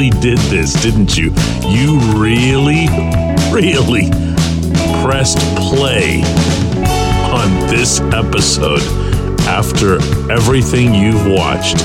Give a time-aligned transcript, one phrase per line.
[0.00, 1.24] Really did this, didn't you?
[1.68, 2.88] You really,
[3.52, 4.08] really
[5.02, 6.22] pressed play
[7.30, 8.80] on this episode
[9.40, 9.96] after
[10.32, 11.76] everything you've watched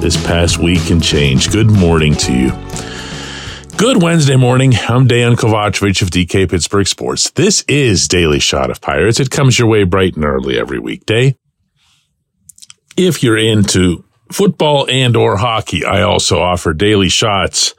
[0.00, 1.52] this past week and change.
[1.52, 2.50] Good morning to you.
[3.76, 4.74] Good Wednesday morning.
[4.74, 7.30] I'm Dejan Kovacevic of DK Pittsburgh Sports.
[7.30, 9.20] This is Daily Shot of Pirates.
[9.20, 11.36] It comes your way bright and early every weekday.
[12.96, 17.74] If you're into football and or hockey, I also offer daily shots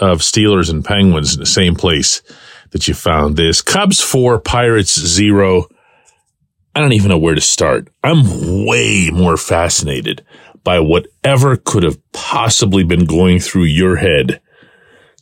[0.00, 2.22] of Steelers and Penguins in the same place
[2.70, 3.62] that you found this.
[3.62, 5.68] Cubs 4, Pirates 0.
[6.74, 7.88] I don't even know where to start.
[8.02, 10.24] I'm way more fascinated
[10.64, 14.40] by whatever could have possibly been going through your head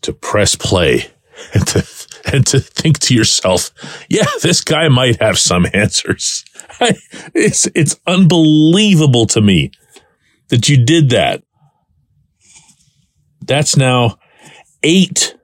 [0.00, 1.10] to press play
[1.54, 3.70] and to, and to think to yourself,
[4.08, 6.44] yeah, this guy might have some answers.
[7.34, 9.72] it's, it's unbelievable to me
[10.52, 11.42] that you did that.
[13.40, 14.18] That's now
[14.84, 15.36] eight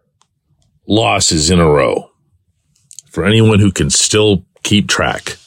[0.87, 2.13] losses in a row
[3.11, 5.39] for anyone who can still keep track.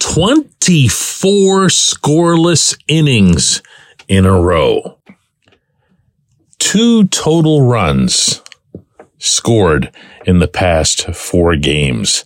[0.00, 3.62] 24 scoreless innings
[4.06, 4.98] in a row
[6.58, 8.42] two total runs
[9.18, 9.90] scored
[10.26, 12.24] in the past four games.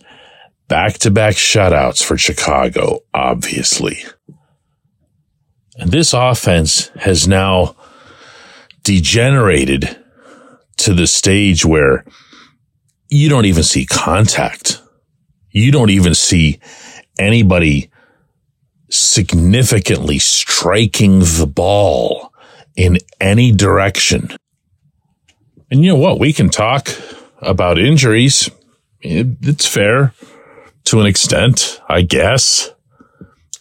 [0.67, 3.99] Back to back shutouts for Chicago, obviously.
[5.77, 7.75] And this offense has now
[8.83, 9.97] degenerated
[10.77, 12.05] to the stage where
[13.09, 14.81] you don't even see contact.
[15.51, 16.59] You don't even see
[17.17, 17.89] anybody
[18.89, 22.33] significantly striking the ball
[22.75, 24.35] in any direction.
[25.71, 26.19] And you know what?
[26.19, 26.89] We can talk
[27.41, 28.49] about injuries.
[29.01, 30.13] it's fair
[30.85, 32.71] to an extent, I guess.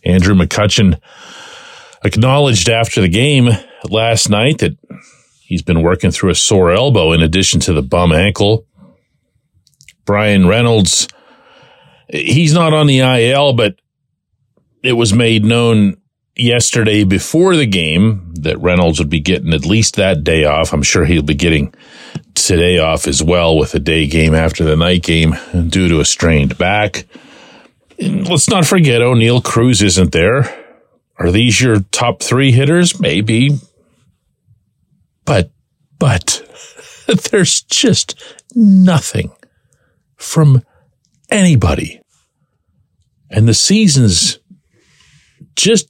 [0.05, 1.01] Andrew McCutchen
[2.05, 3.49] acknowledged after the game
[3.89, 4.77] last night that
[5.41, 8.67] he's been working through a sore elbow in addition to the bum ankle.
[10.05, 11.09] Bryan Reynolds,
[12.09, 13.77] he's not on the IL, but
[14.83, 15.97] it was made known
[16.37, 20.73] yesterday before the game that Reynolds would be getting at least that day off.
[20.73, 21.75] I'm sure he'll be getting
[22.35, 25.37] today off as well with a day game after the night game
[25.69, 27.07] due to a strained back.
[27.99, 30.43] And let's not forget Oneil Cruz isn't there.
[31.19, 32.99] Are these your top three hitters?
[32.99, 33.59] Maybe.
[35.25, 35.51] But,
[35.99, 36.43] but
[37.31, 38.21] there's just
[38.55, 39.33] nothing
[40.17, 40.63] from
[41.31, 42.01] anybody.
[43.31, 44.39] And the season's
[45.57, 45.89] just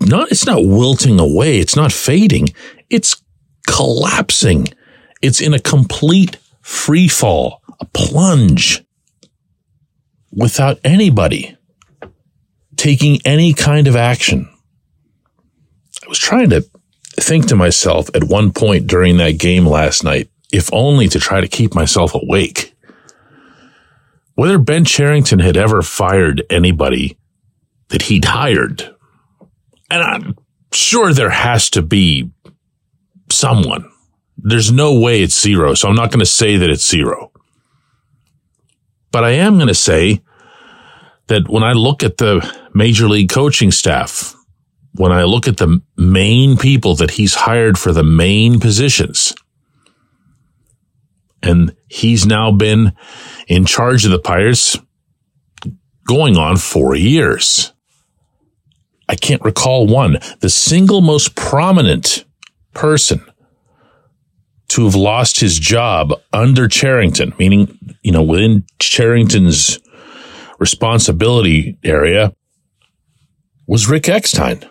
[0.00, 1.58] not, it's not wilting away.
[1.58, 2.48] It's not fading.
[2.90, 3.22] It's
[3.66, 4.68] collapsing.
[5.22, 8.84] It's in a complete free fall, a plunge
[10.30, 11.56] without anybody
[12.76, 14.48] taking any kind of action.
[16.04, 16.64] I was trying to
[17.20, 21.40] think to myself at one point during that game last night, if only to try
[21.40, 22.74] to keep myself awake,
[24.34, 27.16] whether Ben Cherington had ever fired anybody
[27.88, 28.94] that he'd hired
[29.90, 30.36] and I'm
[30.72, 32.30] sure there has to be
[33.30, 33.88] someone.
[34.36, 35.74] There's no way it's zero.
[35.74, 37.30] So I'm not going to say that it's zero.
[39.12, 40.22] But I am going to say
[41.28, 42.42] that when I look at the
[42.74, 44.34] major league coaching staff,
[44.94, 49.34] when I look at the main people that he's hired for the main positions,
[51.42, 52.92] and he's now been
[53.48, 54.78] in charge of the Pirates
[56.06, 57.72] going on four years.
[59.08, 60.18] I can't recall one.
[60.40, 62.24] The single most prominent
[62.72, 63.24] person
[64.68, 69.78] to have lost his job under Cherington, meaning, you know, within Cherington's
[70.58, 72.32] responsibility area,
[73.66, 74.64] was Rick Eckstein.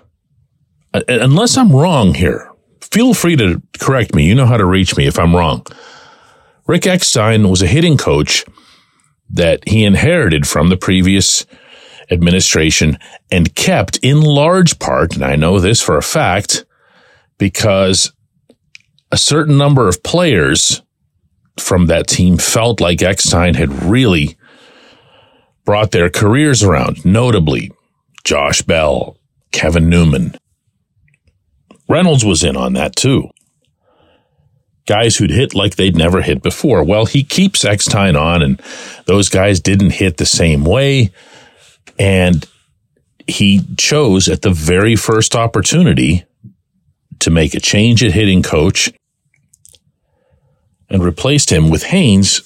[0.93, 2.51] Uh, unless I'm wrong here,
[2.81, 4.25] feel free to correct me.
[4.27, 5.65] You know how to reach me if I'm wrong.
[6.67, 8.45] Rick Eckstein was a hitting coach
[9.29, 11.45] that he inherited from the previous
[12.11, 12.97] administration
[13.31, 16.65] and kept in large part, and I know this for a fact,
[17.37, 18.13] because
[19.11, 20.81] a certain number of players
[21.57, 24.37] from that team felt like Eckstein had really
[25.65, 27.71] brought their careers around, notably
[28.23, 29.17] Josh Bell,
[29.51, 30.35] Kevin Newman.
[31.87, 33.29] Reynolds was in on that too.
[34.85, 36.83] Guys who'd hit like they'd never hit before.
[36.83, 38.61] Well, he keeps Eckstein on, and
[39.05, 41.11] those guys didn't hit the same way.
[41.97, 42.45] And
[43.27, 46.25] he chose at the very first opportunity
[47.19, 48.91] to make a change at hitting coach
[50.89, 52.41] and replaced him with Haines,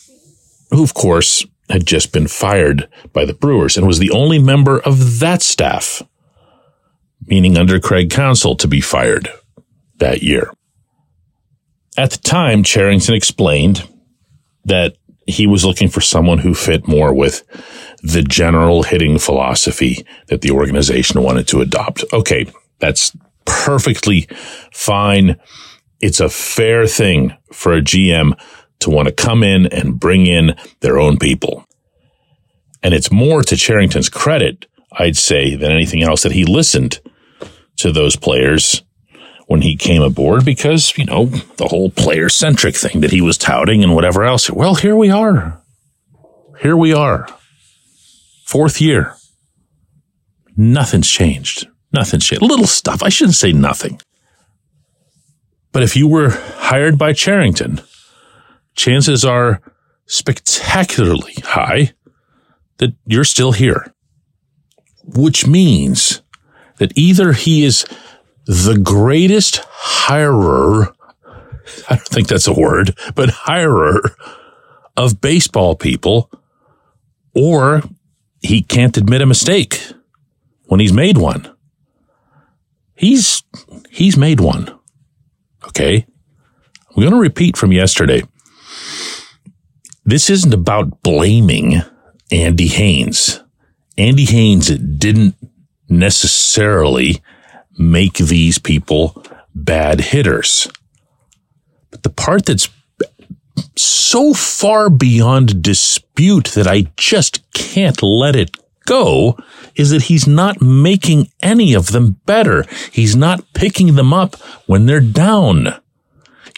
[0.70, 4.80] who, of course, had just been fired by the Brewers and was the only member
[4.80, 6.02] of that staff,
[7.28, 9.30] meaning under Craig Counsell, to be fired
[9.98, 10.52] that year.
[11.98, 13.88] At the time, Cherington explained
[14.66, 17.44] that he was looking for someone who fit more with
[18.02, 22.06] the general hitting philosophy that the organization wanted to adopt.
[22.14, 22.46] Okay,
[22.80, 23.16] that's
[23.46, 24.28] perfectly
[24.72, 25.38] fine.
[26.00, 28.40] It's a fair thing for a GM
[28.80, 31.66] to want to come in and bring in their own people.
[32.84, 37.02] And it's more to Cherington's credit, I'd say, than anything else that he listened
[37.78, 38.84] to those players
[39.48, 43.38] when he came aboard because, you know, the whole player centric thing that he was
[43.38, 44.50] touting and whatever else.
[44.50, 45.62] Well, here we are.
[46.60, 47.28] Here we are.
[48.46, 49.16] Fourth year.
[50.56, 51.68] Nothing's changed.
[51.94, 52.44] Nothing's changed.
[52.44, 53.04] Little stuff.
[53.04, 54.02] I shouldn't say nothing.
[55.72, 57.82] But if you were hired by Cherington,
[58.76, 59.62] chances are
[60.08, 61.94] spectacularly high
[62.78, 63.94] that you're still here.
[65.04, 66.22] Which means
[66.78, 67.86] that either he is
[68.46, 70.94] the greatest hirer,
[71.90, 74.02] I don't think that's a word, but hirer
[74.96, 76.32] of baseball people,
[77.36, 77.84] or
[78.42, 79.82] he can't admit a mistake
[80.66, 81.54] when he's made one.
[82.96, 83.44] He's,
[83.90, 84.74] he's made one.
[85.66, 86.06] Okay.
[86.90, 88.24] I'm going to repeat from yesterday.
[90.04, 91.82] This isn't about blaming
[92.32, 93.44] Andy Haines.
[93.98, 95.36] Andy Haines didn't
[95.90, 97.22] necessarily
[97.78, 99.24] make these people
[99.54, 100.68] bad hitters.
[101.92, 102.70] But the part that's
[103.76, 108.56] so far beyond dispute that I just can't let it
[108.86, 109.38] go
[109.76, 112.66] is that he's not making any of them better.
[112.92, 114.36] He's not picking them up
[114.66, 115.80] when they're down.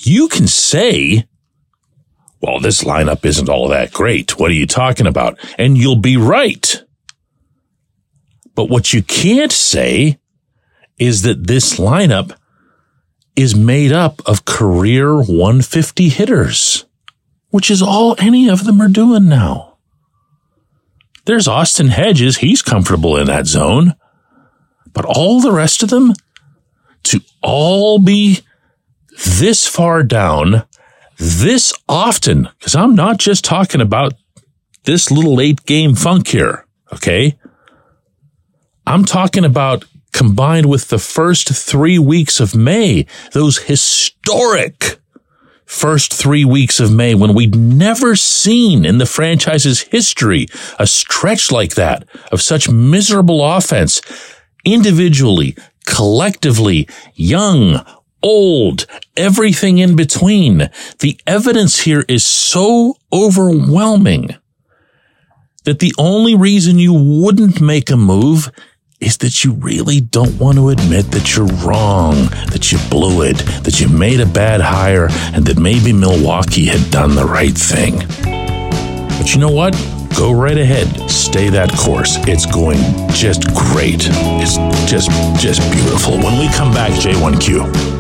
[0.02, 1.28] You can say,
[2.42, 4.40] well, this lineup isn't all that great.
[4.40, 5.38] What are you talking about?
[5.58, 6.84] And you'll be right.
[8.60, 10.20] But what you can't say
[10.98, 12.36] is that this lineup
[13.34, 16.84] is made up of career 150 hitters,
[17.52, 19.78] which is all any of them are doing now.
[21.24, 22.40] There's Austin Hedges.
[22.40, 23.96] He's comfortable in that zone.
[24.92, 26.12] But all the rest of them
[27.04, 28.42] to all be
[29.38, 30.68] this far down
[31.16, 34.16] this often, because I'm not just talking about
[34.84, 36.66] this little eight game funk here.
[36.92, 37.40] Okay.
[38.90, 45.00] I'm talking about combined with the first three weeks of May, those historic
[45.64, 50.48] first three weeks of May when we'd never seen in the franchise's history
[50.80, 54.02] a stretch like that of such miserable offense
[54.66, 55.56] individually,
[55.86, 57.86] collectively, young,
[58.24, 60.68] old, everything in between.
[60.98, 64.36] The evidence here is so overwhelming
[65.66, 68.50] that the only reason you wouldn't make a move
[69.00, 72.16] is that you really don't want to admit that you're wrong,
[72.52, 76.92] that you blew it, that you made a bad hire, and that maybe Milwaukee had
[76.92, 78.00] done the right thing.
[79.18, 79.74] But you know what?
[80.18, 81.10] Go right ahead.
[81.10, 82.18] Stay that course.
[82.28, 82.80] It's going
[83.12, 84.02] just great.
[84.42, 84.58] It's
[84.90, 86.14] just just beautiful.
[86.18, 88.00] When we come back, J1Q.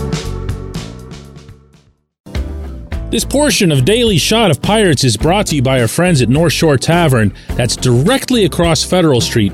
[3.10, 6.30] This portion of Daily Shot of Pirates is brought to you by our friends at
[6.30, 9.54] North Shore Tavern, that's directly across Federal Street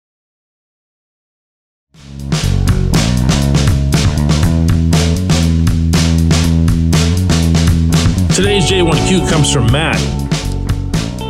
[8.41, 9.99] Today's J1Q comes from Matt,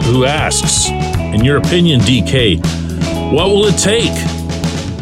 [0.05, 0.87] who asks,
[1.35, 2.63] in your opinion, DK,
[3.33, 4.13] what will it take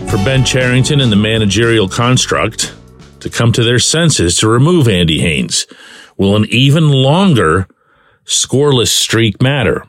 [0.10, 2.74] for Ben Cherington and the managerial construct
[3.20, 5.68] to come to their senses to remove Andy Haines?
[6.18, 7.68] Will an even longer
[8.25, 9.86] scoreless streak matter?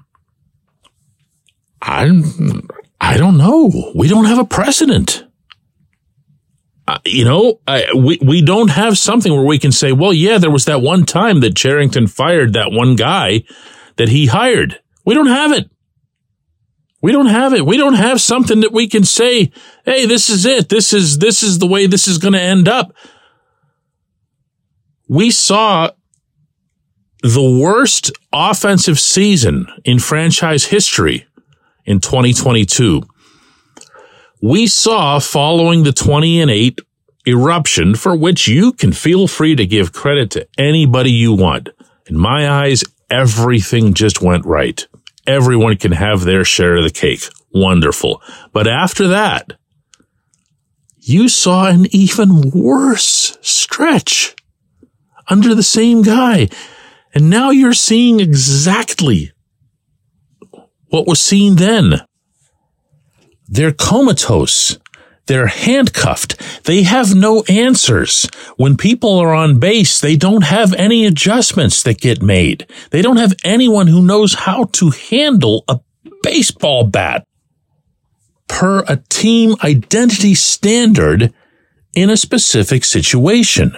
[1.81, 2.69] I'm,
[3.01, 3.93] I don't know.
[3.95, 5.25] We don't have a precedent.
[6.91, 10.39] Uh, you know, I, we, we don't have something where we can say, well, yeah,
[10.39, 13.45] there was that one time that Cherington fired that one guy
[13.95, 14.81] that he hired.
[15.05, 15.71] We don't have it.
[17.01, 17.65] We don't have it.
[17.65, 19.53] We don't have something that we can say,
[19.85, 20.69] hey, this is it.
[20.69, 22.93] This is, this is the way this is going to end up.
[25.09, 25.91] We saw
[27.23, 31.25] the worst offensive season in franchise history
[31.85, 33.03] in 2022.
[34.43, 36.79] We saw following the 20 and 8
[37.27, 41.69] eruption for which you can feel free to give credit to anybody you want.
[42.07, 44.87] In my eyes, everything just went right.
[45.27, 47.21] Everyone can have their share of the cake.
[47.53, 48.23] Wonderful.
[48.53, 49.53] But after that,
[50.97, 54.35] you saw an even worse stretch
[55.29, 56.49] under the same guy.
[57.15, 59.33] And now you're seeing exactly
[60.89, 62.01] what was seen then.
[63.51, 64.79] They're comatose.
[65.27, 66.41] They're handcuffed.
[66.65, 68.29] They have no answers.
[68.57, 72.67] When people are on base, they don't have any adjustments that get made.
[72.91, 75.81] They don't have anyone who knows how to handle a
[76.23, 77.27] baseball bat
[78.49, 81.33] per a team identity standard
[81.95, 83.77] in a specific situation.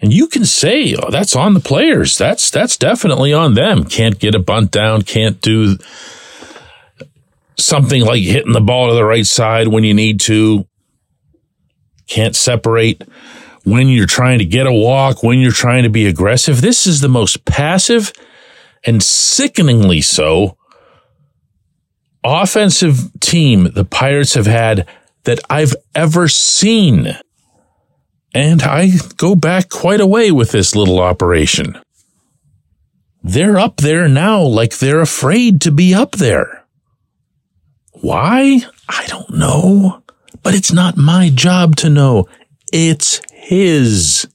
[0.00, 2.16] And you can say, oh, that's on the players.
[2.16, 3.84] That's, that's definitely on them.
[3.84, 5.02] Can't get a bunt down.
[5.02, 5.76] Can't do
[7.60, 10.66] something like hitting the ball to the right side when you need to.
[12.06, 13.04] Can't separate
[13.64, 16.60] when you're trying to get a walk, when you're trying to be aggressive.
[16.60, 18.12] This is the most passive
[18.84, 20.56] and sickeningly so
[22.24, 24.86] offensive team the Pirates have had
[25.24, 27.16] that I've ever seen.
[28.34, 31.78] And I go back quite a way with this little operation.
[33.22, 36.59] They're up there now like they're afraid to be up there.
[38.00, 38.60] Why?
[38.88, 40.02] I don't know.
[40.42, 42.26] But it's not my job to know.
[42.72, 44.26] It's his.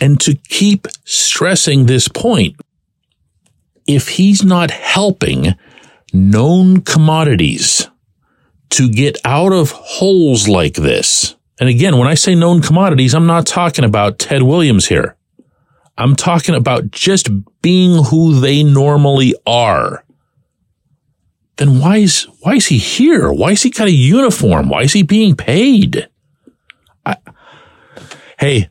[0.00, 2.56] And to keep stressing this point,
[3.86, 5.54] if he's not helping
[6.12, 7.88] known commodities
[8.70, 13.26] to get out of holes like this, and again, when I say known commodities, I'm
[13.26, 15.16] not talking about Ted Williams here.
[15.96, 17.28] I'm talking about just
[17.62, 20.04] being who they normally are.
[21.56, 23.32] Then why is, why is he here?
[23.32, 24.68] Why is he got a uniform?
[24.68, 26.08] Why is he being paid?
[27.06, 27.16] I,
[28.38, 28.70] hey,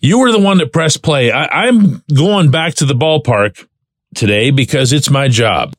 [0.00, 1.32] you were the one that pressed play.
[1.32, 3.66] I, I'm going back to the ballpark
[4.14, 5.74] today because it's my job.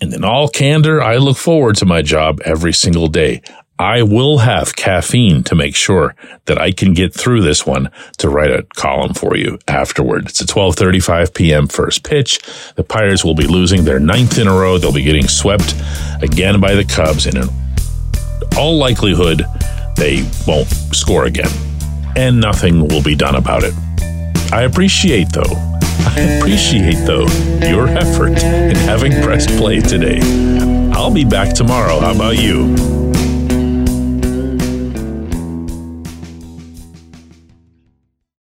[0.00, 3.42] And in all candor, I look forward to my job every single day.
[3.78, 6.14] I will have caffeine to make sure
[6.46, 10.28] that I can get through this one to write a column for you afterward.
[10.28, 11.66] It's a 12:35 p.m.
[11.66, 12.40] first pitch.
[12.76, 14.78] The Pirates will be losing their ninth in a row.
[14.78, 15.74] They'll be getting swept
[16.22, 17.48] again by the Cubs and in
[18.56, 19.44] all likelihood
[19.96, 21.50] they won't score again.
[22.16, 23.74] And nothing will be done about it.
[24.52, 27.26] I appreciate though I appreciate, though,
[27.68, 30.20] your effort in having pressed play today.
[30.92, 31.98] I'll be back tomorrow.
[32.00, 33.05] How about you?